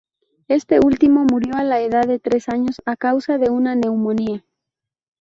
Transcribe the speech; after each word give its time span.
Este 0.47 0.79
último 0.79 1.25
murió 1.25 1.53
a 1.57 1.63
la 1.63 1.79
edad 1.79 2.07
de 2.07 2.17
tres 2.17 2.49
años 2.49 2.81
a 2.85 2.95
causa 2.97 3.37
de 3.37 3.51
una 3.51 3.75
neumonía. 3.75 4.43